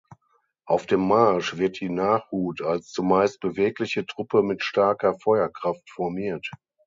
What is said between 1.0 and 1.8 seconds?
Marsch wird